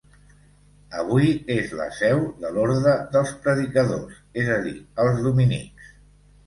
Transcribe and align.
Avui 1.01 1.29
és 1.57 1.75
la 1.81 1.87
seu 1.99 2.23
de 2.45 2.51
l'orde 2.57 2.95
dels 3.15 3.35
Predicadors, 3.45 4.21
és 4.45 4.53
a 4.59 4.59
dir, 4.69 4.77
els 5.07 5.25
dominics. 5.31 5.97